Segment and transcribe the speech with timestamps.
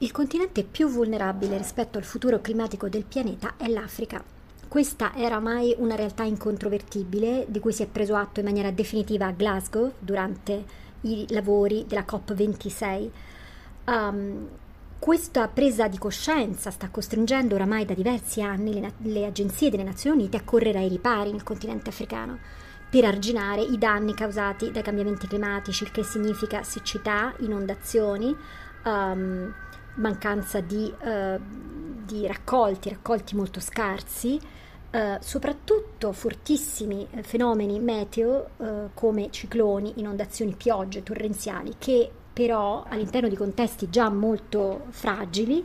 [0.00, 4.22] Il continente più vulnerabile rispetto al futuro climatico del pianeta è l'Africa.
[4.68, 9.26] Questa era mai una realtà incontrovertibile di cui si è preso atto in maniera definitiva
[9.26, 10.64] a Glasgow durante
[11.00, 13.08] i lavori della COP26.
[13.86, 14.48] Um,
[15.00, 20.18] questa presa di coscienza sta costringendo oramai da diversi anni le, le, agenzie delle Nazioni
[20.18, 22.38] Unite a correre ai ripari nel continente africano
[22.88, 28.34] per arginare i danni causati dai cambiamenti climatici, il che significa siccità, inondazioni,
[28.84, 29.52] um,
[29.98, 31.40] mancanza di, uh,
[32.04, 34.38] di, raccolti, raccolti molto scarsi,
[34.90, 43.28] uh, soprattutto fortissimi eh, fenomeni meteo uh, come cicloni, inondazioni, piogge torrenziali che però all'interno
[43.28, 45.64] di contesti già molto fragili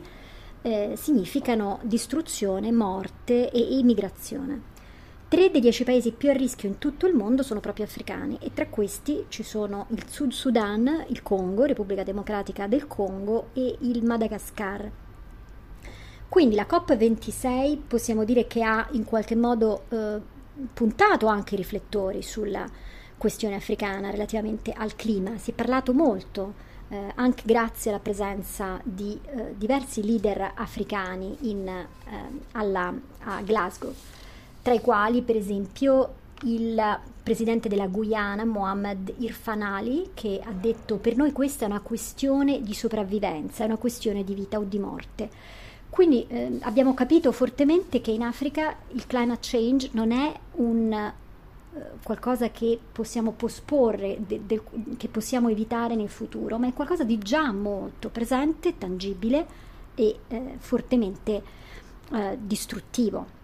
[0.62, 4.73] eh, significano distruzione, morte e immigrazione.
[5.34, 8.52] Tre dei dieci paesi più a rischio in tutto il mondo sono proprio africani e
[8.54, 14.04] tra questi ci sono il Sud Sudan, il Congo, Repubblica Democratica del Congo e il
[14.04, 14.88] Madagascar.
[16.28, 20.20] Quindi la COP26 possiamo dire che ha in qualche modo eh,
[20.72, 22.64] puntato anche i riflettori sulla
[23.18, 25.36] questione africana relativamente al clima.
[25.38, 26.54] Si è parlato molto,
[26.90, 31.86] eh, anche grazie alla presenza di eh, diversi leader africani in, eh,
[32.52, 33.92] alla, a Glasgow
[34.64, 36.82] tra i quali per esempio il
[37.22, 42.62] presidente della Guyana, Mohamed Irfan Ali, che ha detto per noi questa è una questione
[42.62, 45.28] di sopravvivenza, è una questione di vita o di morte.
[45.90, 51.12] Quindi eh, abbiamo capito fortemente che in Africa il climate change non è un, eh,
[52.02, 54.62] qualcosa che possiamo posporre, de, de,
[54.96, 59.46] che possiamo evitare nel futuro, ma è qualcosa di già molto presente, tangibile
[59.94, 61.42] e eh, fortemente
[62.12, 63.42] eh, distruttivo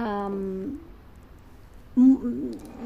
[0.00, 0.78] um,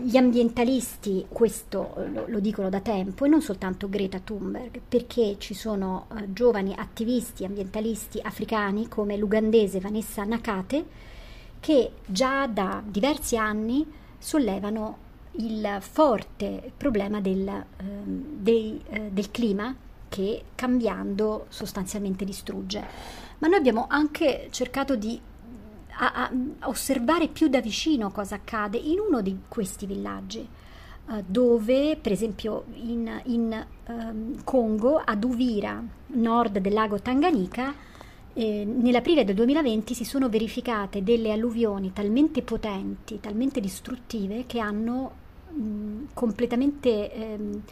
[0.03, 5.55] gli ambientalisti questo lo, lo, dicono da tempo e non soltanto Greta Thunberg, perché ci
[5.55, 11.13] sono uh, giovani attivisti ambientalisti africani come l'ugandese Vanessa Nakate
[11.61, 13.87] che già da diversi anni
[14.19, 19.75] sollevano il forte problema del, uh, dei, uh, del clima
[20.09, 22.83] che cambiando sostanzialmente distrugge.
[23.39, 25.21] Ma noi abbiamo anche cercato di
[25.97, 30.47] a, a osservare più da vicino cosa accade in uno di questi villaggi
[31.07, 37.93] uh, dove per esempio in, in um, Congo ad Uvira nord del lago Tanganyika
[38.37, 45.13] eh, nell'aprile del 2020 si sono verificate delle alluvioni talmente potenti, talmente distruttive che hanno
[45.51, 47.63] mh, completamente ehm,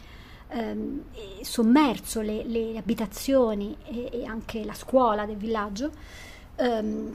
[0.47, 1.01] ehm,
[1.41, 5.91] sommerso le, le abitazioni e, e, anche la scuola del villaggio
[6.55, 7.13] ehm,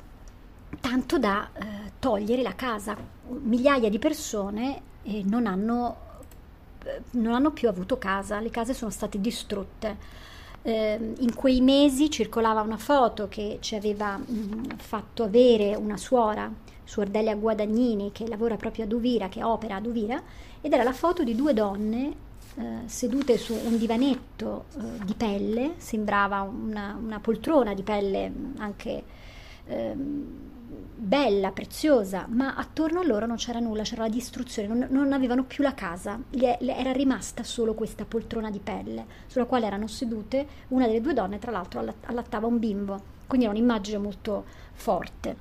[0.80, 2.96] tanto da eh, togliere la casa.
[3.28, 5.96] Migliaia di persone eh, non, hanno,
[6.84, 10.26] eh, non, hanno, più avuto casa, le case sono state distrutte.
[10.62, 15.96] Eh, in quei mesi circolava una foto che ci aveva mh, mm, fatto avere una
[15.96, 16.50] suora,
[16.84, 20.20] Suor Delia Guadagnini, che lavora proprio ad Uvira, che opera ad Uvira,
[20.60, 25.74] ed era la foto di due donne eh, sedute su un divanetto eh, di pelle,
[25.76, 29.04] sembrava una, una, poltrona di pelle anche
[29.66, 30.48] ehm,
[30.94, 35.44] bella, preziosa, ma attorno a loro non c'era nulla, c'era la distruzione, non, non avevano
[35.44, 40.86] più la casa, era rimasta solo questa poltrona di pelle sulla quale erano sedute, una
[40.86, 45.36] delle due donne tra l'altro allattava un bimbo, quindi era un'immagine molto forte.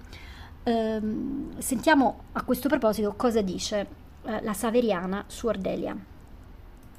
[0.63, 3.87] Ehm, sentiamo a questo proposito cosa dice
[4.23, 5.95] eh, la Saveriana su Ordelia.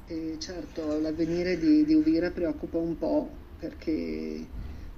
[0.07, 3.29] Eh, certo, l'avvenire di, di Uvira preoccupa un po'
[3.59, 4.43] perché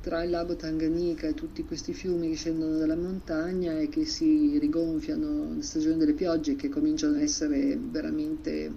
[0.02, 4.58] tra il lago Tanganica e tutti questi fiumi che scendono dalla montagna e che si
[4.58, 8.72] rigonfiano nella stagione delle piogge che cominciano a essere veramente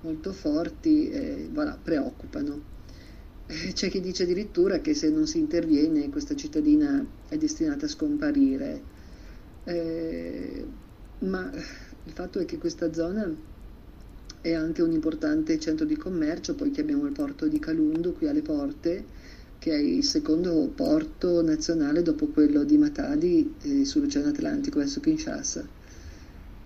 [0.00, 2.72] molto forti, eh, voilà, preoccupano.
[3.46, 7.88] Eh, c'è chi dice addirittura che se non si interviene questa cittadina è destinata a
[7.88, 8.82] scomparire,
[9.64, 10.66] eh,
[11.20, 13.32] ma il fatto è che questa zona
[14.40, 18.42] è anche un importante centro di commercio, poi abbiamo il porto di Calundu qui alle
[18.42, 19.04] porte,
[19.64, 25.66] che è il secondo porto nazionale dopo quello di Matadi eh, sull'Oceano Atlantico verso Kinshasa.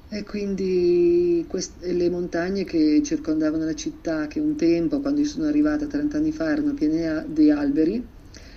[0.08, 5.46] E quindi queste, le montagne che circondavano la città, che un tempo, quando io sono
[5.46, 8.04] arrivata 30 anni fa, erano piene di alberi,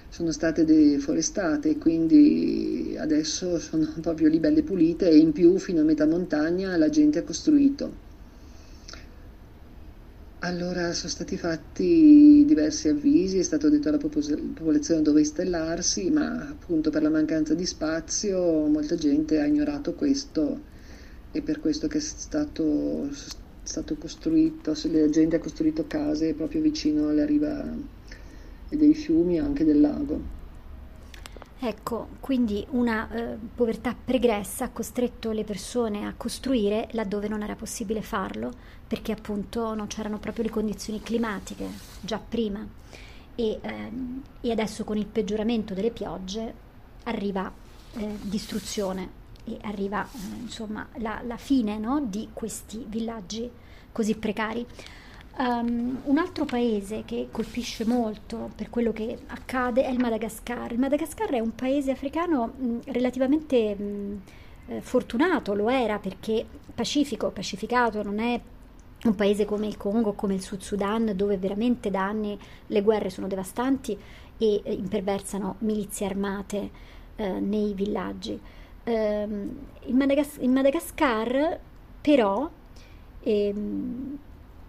[0.10, 5.82] sono state deforestate e quindi adesso sono proprio lì belle pulite e in più fino
[5.82, 8.10] a metà montagna la gente ha costruito.
[10.44, 16.90] Allora sono stati fatti diversi avvisi, è stato detto alla popolazione dove installarsi, ma appunto
[16.90, 20.64] per la mancanza di spazio molta gente ha ignorato questo
[21.30, 23.08] e per questo che è stato,
[23.62, 27.78] stato costruito, la gente ha costruito case proprio vicino alla riva
[28.68, 30.41] dei fiumi e anche del lago.
[31.64, 37.56] Ecco, quindi una eh, povertà pregressa ha costretto le persone a costruire laddove non era
[37.56, 38.52] possibile farlo,
[38.88, 41.68] perché appunto non c'erano proprio le condizioni climatiche
[42.02, 42.68] già prima
[43.36, 46.52] e, ehm, e adesso con il peggioramento delle piogge
[47.04, 47.54] arriva
[47.94, 53.48] eh, distruzione e arriva eh, insomma la, la fine no, di questi villaggi
[53.92, 54.66] così precari.
[55.38, 60.72] Um, un altro paese che colpisce molto per quello che accade è il Madagascar.
[60.72, 64.22] Il Madagascar è un paese africano mh, relativamente mh,
[64.68, 66.46] eh, fortunato, lo era perché
[66.76, 68.40] pacifico, pacificato, non è
[69.04, 72.38] un paese come il Congo, come il Sud Sudan, dove veramente da anni
[72.68, 73.98] le guerre sono devastanti
[74.38, 76.70] e eh, imperversano milizie armate
[77.16, 78.40] eh, nei villaggi.
[78.84, 81.60] Um, in, Madagas- in, Madagascar
[82.02, 82.50] però
[83.22, 84.18] ehm,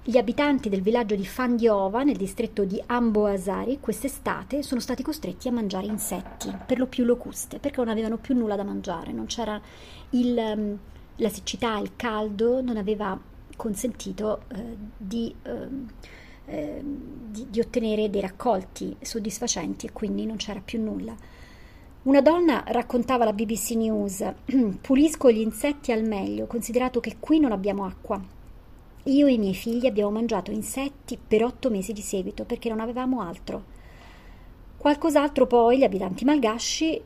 [0.04, 5.52] gli abitanti del villaggio di Fandiova, nel distretto di Amboasari, quest'estate sono stati costretti a
[5.52, 9.60] mangiare insetti, per lo più locuste, perché non avevano più nulla da mangiare, non c'era
[10.10, 10.78] il, ehm,
[11.16, 13.16] la siccità, il caldo, non aveva
[13.54, 15.32] consentito eh, di,
[16.46, 21.14] eh, di, di ottenere dei raccolti soddisfacenti e quindi non c'era più nulla.
[22.02, 24.28] Una donna raccontava alla BBC News:
[24.81, 28.40] Pulisco gli insetti al meglio, considerato che qui non abbiamo acqua.
[29.06, 32.78] Io e i miei figli abbiamo mangiato insetti per otto mesi di seguito perché non
[32.78, 33.64] avevamo altro.
[34.76, 37.02] Qualcos'altro poi gli abitanti malgasci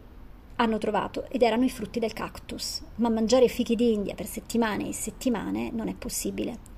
[0.56, 4.92] hanno trovato ed erano i frutti del cactus, ma mangiare fichi d'India per settimane e
[4.92, 6.74] settimane non è possibile.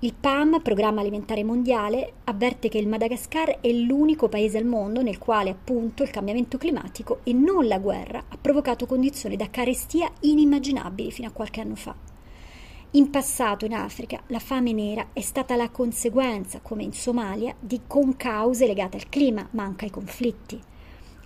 [0.00, 5.18] Il PAM, Programma Alimentare Mondiale, avverte che il Madagascar è l'unico paese al mondo nel
[5.18, 11.10] quale appunto il cambiamento climatico e non la guerra ha provocato condizioni da carestia inimmaginabili
[11.10, 12.14] fino a qualche anno fa.
[12.92, 17.82] In passato in Africa la fame nera è stata la conseguenza, come in Somalia, di
[17.86, 20.58] concause legate al clima, ma anche ai conflitti.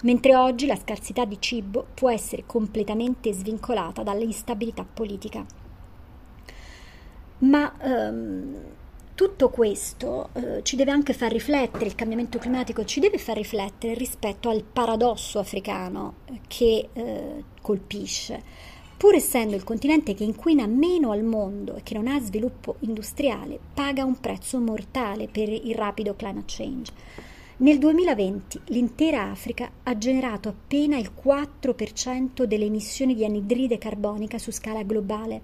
[0.03, 5.45] Mentre oggi la scarsità di cibo può essere completamente svincolata dall'instabilità politica.
[7.41, 8.57] Ma ehm,
[9.15, 13.93] tutto questo eh, ci deve anche far riflettere, il cambiamento climatico ci deve far riflettere
[13.93, 16.15] rispetto al paradosso africano
[16.49, 18.43] che eh, colpisce.
[19.01, 23.59] Pur essendo il continente che inquina meno al mondo e che non ha sviluppo industriale,
[23.73, 26.93] paga un prezzo mortale per il rapido climate change.
[27.57, 34.51] Nel 2020 l'intera Africa ha generato appena il 4% delle emissioni di anidride carbonica su
[34.51, 35.41] scala globale.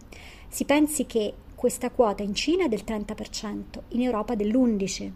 [0.49, 5.13] Si pensi che questa quota in Cina è del 30%, in Europa dell'11%.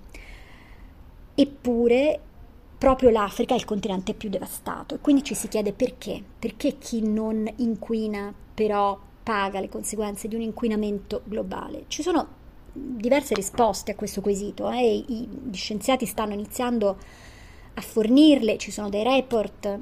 [1.34, 2.20] Eppure
[2.80, 6.22] proprio l'Africa è il continente più devastato e quindi ci si chiede perché.
[6.38, 11.84] Perché chi non inquina però paga le conseguenze di un inquinamento globale?
[11.88, 12.26] Ci sono
[12.72, 16.96] diverse risposte a questo quesito eh, gli scienziati stanno iniziando
[17.74, 19.78] a fornirle, ci sono dei report eh,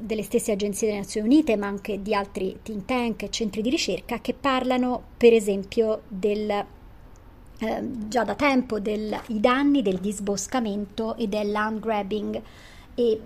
[0.00, 3.70] delle stesse agenzie delle Nazioni Unite, ma anche di altri think tank e centri di
[3.70, 6.66] ricerca che parlano per esempio del,
[7.58, 12.42] eh, già da tempo dei danni del disboscamento e del land grabbing
[12.94, 13.20] e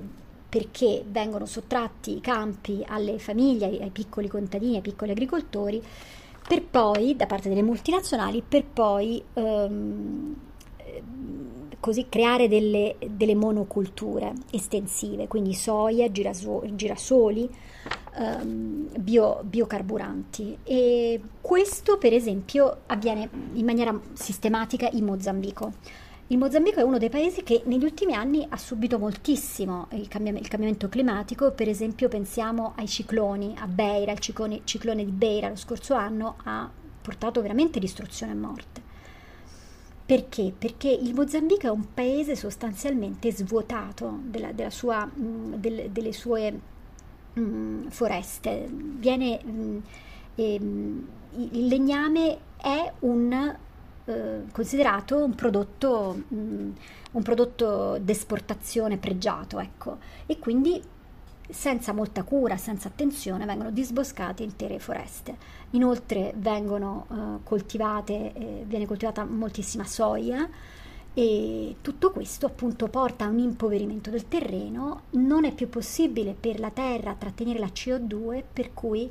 [0.48, 5.82] perché vengono sottratti i campi alle famiglie, ai piccoli contadini, ai piccoli agricoltori,
[6.46, 10.34] per poi, da parte delle multinazionali, per poi ehm,
[11.80, 17.48] così creare delle, delle, monoculture estensive, quindi soia, giraso- girasoli,
[18.16, 20.58] ehm, bio, biocarburanti.
[20.64, 25.72] E questo, per esempio, avviene in maniera sistematica in Mozambico.
[26.30, 30.38] Il Mozambico è uno dei paesi che negli ultimi anni ha subito moltissimo il, cambiam-
[30.38, 35.48] il cambiamento climatico, per esempio pensiamo ai cicloni, a Beira, il ciclone, ciclone di Beira
[35.48, 38.87] lo scorso anno ha portato veramente distruzione e morte.
[40.08, 40.54] Perché?
[40.56, 46.14] Perché il Mozambico è un paese sostanzialmente svuotato della, della sua, mh, mm, del, delle
[46.14, 46.50] sue
[47.34, 48.66] mh, mm, foreste.
[48.70, 49.78] Viene, mh, mm,
[50.34, 53.56] e, il legname è un,
[54.06, 60.82] eh, considerato un prodotto, un prodotto d'esportazione pregiato, ecco, e quindi
[61.48, 65.36] senza molta cura, senza attenzione, vengono disboscate intere foreste.
[65.70, 70.48] Inoltre vengono uh, coltivate, eh, viene coltivata moltissima soia
[71.14, 76.60] e tutto questo appunto porta a un impoverimento del terreno, non è più possibile per
[76.60, 79.10] la terra trattenere la CO2, per cui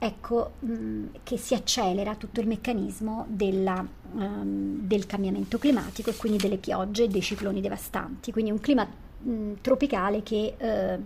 [0.00, 6.38] ecco mh, che si accelera tutto il meccanismo della, um, del cambiamento climatico e quindi
[6.38, 8.30] delle piogge e dei cicloni devastanti.
[8.30, 11.02] Quindi un clima mh, tropicale che uh,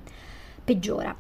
[0.65, 1.15] peggiora.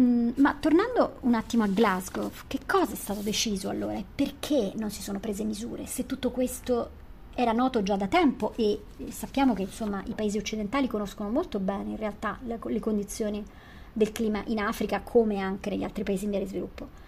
[0.00, 4.72] Mm, ma tornando un attimo a Glasgow, che cosa è stato deciso allora e perché
[4.74, 7.02] non si sono prese misure se tutto questo
[7.34, 11.90] era noto già da tempo e sappiamo che insomma, i paesi occidentali conoscono molto bene
[11.90, 13.44] in realtà le, le condizioni
[13.92, 17.02] del clima in Africa come anche negli altri paesi in via di sviluppo.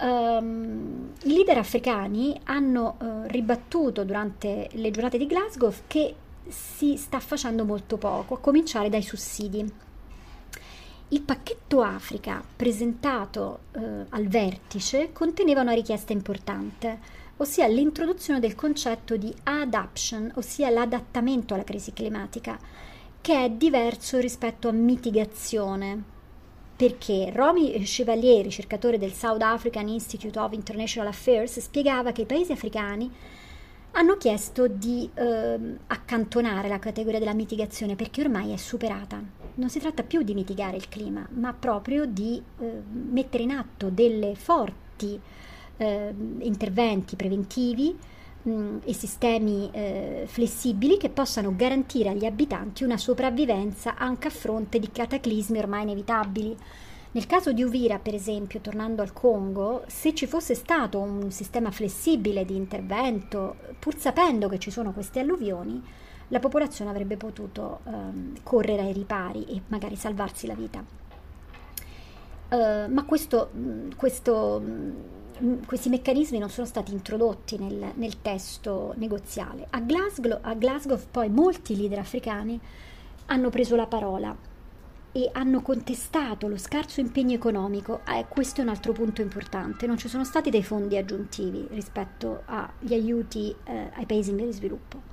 [0.00, 6.14] Um, I leader africani hanno uh, ribattuto durante le giornate di Glasgow che
[6.48, 9.72] si sta facendo molto poco, a cominciare dai sussidi.
[11.14, 16.98] Il pacchetto Africa presentato uh, al vertice conteneva una richiesta importante,
[17.36, 22.58] ossia l'introduzione del concetto di adaption, ossia l'adattamento alla crisi climatica,
[23.20, 26.02] che è diverso rispetto a mitigazione,
[26.74, 32.50] perché Romy Chevalier, ricercatore del South African Institute of International Affairs, spiegava che i paesi
[32.50, 33.08] africani
[33.96, 39.22] hanno chiesto di eh, accantonare la categoria della mitigazione perché ormai è superata.
[39.56, 43.90] Non si tratta più di mitigare il clima, ma proprio di eh, mettere in atto
[43.90, 45.20] delle forti
[45.76, 47.96] eh, interventi preventivi
[48.42, 54.80] mh, e sistemi eh, flessibili che possano garantire agli abitanti una sopravvivenza anche a fronte
[54.80, 56.56] di cataclismi ormai inevitabili.
[57.14, 61.70] Nel caso di Uvira, per esempio, tornando al Congo, se ci fosse stato un sistema
[61.70, 65.80] flessibile di intervento, pur sapendo che ci sono queste alluvioni,
[66.28, 70.84] la popolazione avrebbe potuto ehm, correre ai ripari e magari salvarsi la vita.
[72.48, 73.50] Uh, ma questo,
[73.96, 74.60] questo
[75.66, 79.68] questi meccanismi non sono stati introdotti nel, nel testo negoziale.
[79.70, 82.58] A Glasgow, a Glasgow poi molti leader africani
[83.26, 84.52] hanno preso la parola
[85.16, 88.00] e hanno contestato lo scarso impegno economico.
[88.04, 89.86] Eh, questo è un altro punto importante.
[89.86, 94.46] Non ci sono stati dei fondi aggiuntivi rispetto agli aiuti eh, ai paesi in via
[94.46, 95.12] di sviluppo.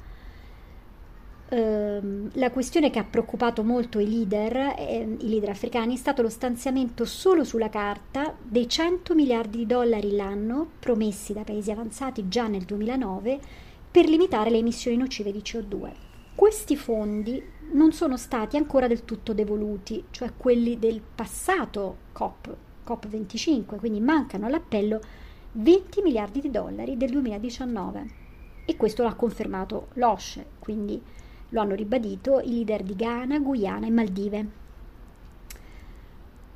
[1.50, 6.24] Ehm, la questione che ha preoccupato molto i leader, eh, i leader africani è stato
[6.24, 12.27] lo stanziamento solo sulla carta dei 100 miliardi di dollari l'anno promessi dai paesi avanzati
[12.27, 13.39] già nel 2009
[13.91, 15.91] per limitare le emissioni nocive di CO2.
[16.34, 23.77] Questi fondi non sono stati ancora del tutto devoluti, cioè quelli del passato COP, COP25,
[23.77, 24.99] quindi mancano all'appello
[25.53, 28.19] 20 miliardi di dollari del 2019
[28.65, 31.01] e questo l'ha confermato l'OSCE, quindi
[31.49, 34.47] lo hanno ribadito i leader di Ghana, Guyana e Maldive.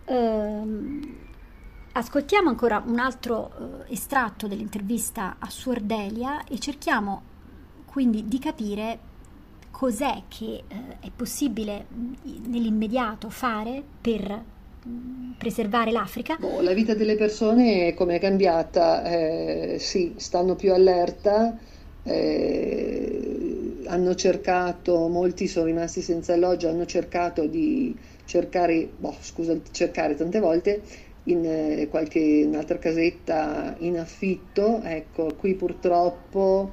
[0.05, 1.17] Ehm,
[1.93, 7.34] ascoltiamo ancora un altro eh, estratto dell'intervista a Suor Delia e cerchiamo
[7.86, 9.00] quindi di capire
[9.75, 12.13] cos'è che eh, è possibile mm,
[12.48, 14.44] nell'immediato fare per
[14.88, 16.38] mm, preservare l'Africa?
[16.39, 19.03] Boh, la vita delle persone come è cambiata?
[19.03, 21.58] Eh, sì, stanno più allerta,
[22.03, 30.15] eh, hanno cercato, molti sono rimasti senza alloggio, hanno cercato di cercare, boh, scusa, cercare
[30.15, 30.82] tante volte
[31.25, 36.72] in eh, qualche un'altra casetta in affitto, ecco, qui purtroppo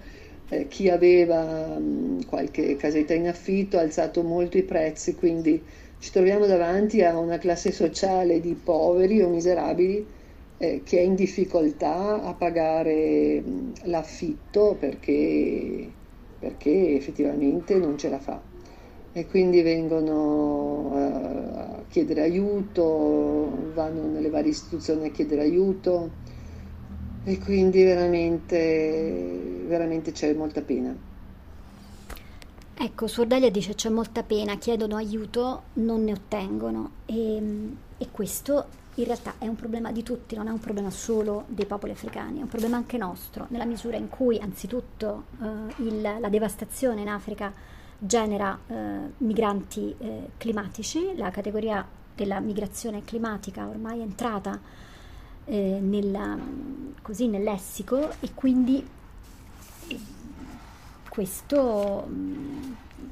[0.53, 5.67] eh, chi aveva mh, qualche casetta in affitto ha alzato molto i prezzi, quindi
[5.99, 10.09] ci troviamo davanti a una classe sociale di poveri o miserabili
[10.57, 15.97] eh, che è in difficoltà a pagare mh, l'affitto perché
[16.43, 18.45] perché effettivamente non ce la fa.
[19.15, 20.99] E quindi vengono eh,
[21.81, 26.17] a chiedere aiuto, vanno nelle varie istituzioni a chiedere aiuto
[27.25, 31.11] e quindi veramente, veramente c'è molta pena.
[32.75, 39.05] Ecco, Sordalia dice c'è molta pena, chiedono aiuto, non ne ottengono e, e questo in
[39.05, 42.43] realtà è un problema di tutti, non è un problema solo dei popoli africani, è
[42.43, 47.53] un problema anche nostro, nella misura in cui anzitutto eh, il, la devastazione in Africa
[47.99, 48.75] genera eh,
[49.19, 54.59] migranti eh, climatici, la categoria della migrazione climatica ormai è entrata
[55.45, 56.39] eh, nella,
[57.03, 58.87] così nel lessico e quindi
[59.89, 60.01] eh,
[61.09, 62.09] questo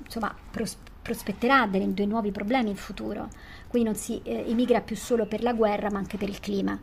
[0.04, 3.28] insomma, pros- prospetterà dei, dei nuovi problemi in futuro.
[3.66, 6.78] Qui non si eh, emigra più solo per la guerra, ma anche per il clima.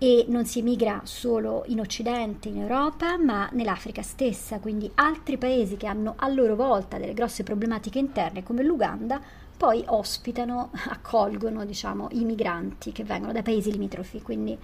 [0.00, 4.60] E non si emigra solo in Occidente, in Europa, ma nell'Africa stessa.
[4.60, 9.20] Quindi altri paesi che hanno a loro volta delle grosse problematiche interne, come l'Uganda,
[9.58, 14.22] poi ospitano, accolgono diciamo, i migranti che vengono dai paesi limitrofi.
[14.22, 14.56] Quindi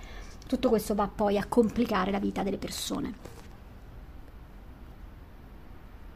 [0.47, 3.43] tutto questo va poi a complicare la vita delle persone.